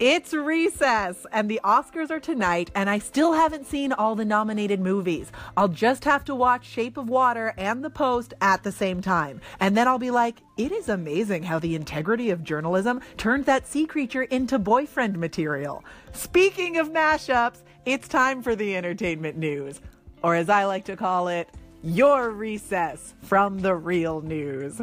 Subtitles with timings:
[0.00, 4.78] It's recess, and the Oscars are tonight, and I still haven't seen all the nominated
[4.78, 5.32] movies.
[5.56, 9.40] I'll just have to watch Shape of Water and The Post at the same time.
[9.58, 13.66] And then I'll be like, it is amazing how the integrity of journalism turned that
[13.66, 15.82] sea creature into boyfriend material.
[16.12, 19.80] Speaking of mashups, it's time for the entertainment news.
[20.22, 21.48] Or as I like to call it,
[21.82, 24.80] your recess from the real news.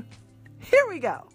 [0.60, 1.26] Here we go.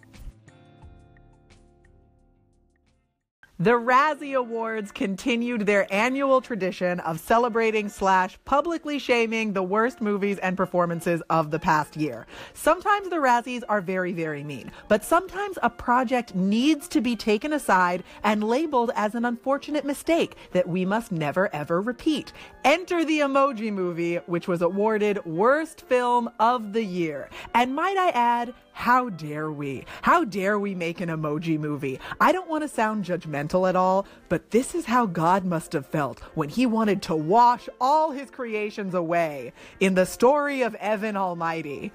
[3.61, 10.39] The Razzie Awards continued their annual tradition of celebrating slash publicly shaming the worst movies
[10.39, 12.25] and performances of the past year.
[12.55, 17.53] Sometimes the Razzies are very, very mean, but sometimes a project needs to be taken
[17.53, 22.33] aside and labeled as an unfortunate mistake that we must never ever repeat.
[22.65, 27.29] Enter the Emoji Movie, which was awarded Worst Film of the Year.
[27.53, 29.85] And might I add, how dare we?
[30.01, 31.99] How dare we make an emoji movie?
[32.19, 35.85] I don't want to sound judgmental at all, but this is how God must have
[35.85, 41.15] felt when he wanted to wash all his creations away in the story of Evan
[41.15, 41.91] Almighty.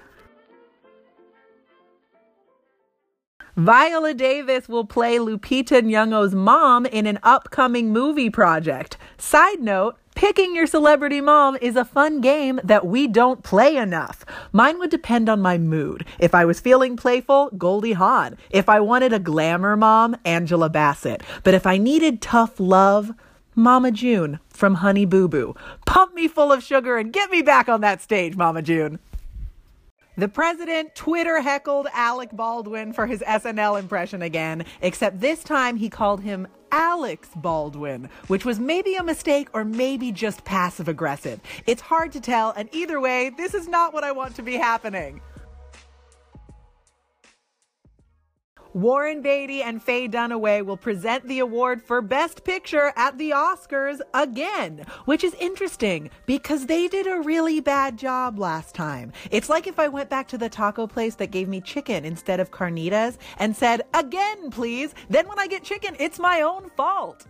[3.57, 8.97] Viola Davis will play Lupita Nyong'o's mom in an upcoming movie project.
[9.17, 14.25] Side note, Picking your celebrity mom is a fun game that we don't play enough.
[14.51, 16.05] Mine would depend on my mood.
[16.17, 18.35] If I was feeling playful, Goldie Hawn.
[18.49, 21.21] If I wanted a glamour mom, Angela Bassett.
[21.43, 23.11] But if I needed tough love,
[23.53, 25.55] Mama June from Honey Boo Boo.
[25.85, 28.97] Pump me full of sugar and get me back on that stage, Mama June.
[30.17, 35.89] The president Twitter heckled Alec Baldwin for his SNL impression again, except this time he
[35.89, 41.39] called him Alex Baldwin, which was maybe a mistake or maybe just passive aggressive.
[41.67, 44.55] It's hard to tell, and either way, this is not what I want to be
[44.55, 45.21] happening.
[48.77, 54.01] Warren Beatty and Faye Dunaway will present the award for Best Picture at the Oscars
[54.13, 59.13] again, which is interesting because they did a really bad job last time.
[59.31, 62.39] It's like if I went back to the taco place that gave me chicken instead
[62.39, 64.93] of carnitas and said, again, please.
[65.09, 67.25] Then when I get chicken, it's my own fault.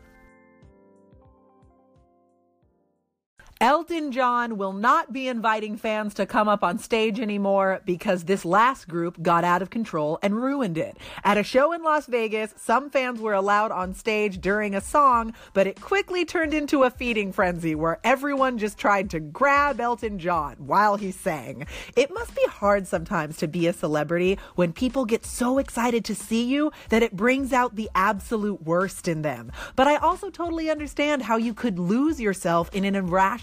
[3.60, 8.46] Elton John will not be inviting fans to come up on stage anymore because this
[8.46, 10.96] last group got out of control and ruined it.
[11.24, 15.34] At a show in Las Vegas, some fans were allowed on stage during a song,
[15.54, 20.20] but it quickly turned into a feeding frenzy where everyone just tried to grab Elton
[20.20, 21.66] John while he sang.
[21.96, 26.14] It must be hard sometimes to be a celebrity when people get so excited to
[26.14, 29.52] see you that it brings out the absolute worst in them.
[29.76, 32.96] But I also totally understand how you could lose yourself in an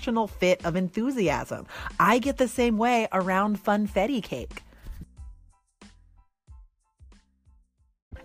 [0.04, 1.66] irrational fit of enthusiasm.
[1.98, 4.62] I get the same way around funfetti cake.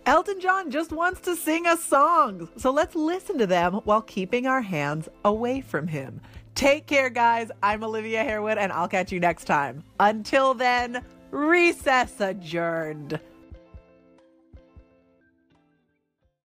[0.05, 4.47] Elton John just wants to sing us songs, so let's listen to them while keeping
[4.47, 6.19] our hands away from him.
[6.55, 7.51] Take care, guys.
[7.61, 9.83] I'm Olivia Harewood, and I'll catch you next time.
[9.99, 13.19] Until then, recess adjourned.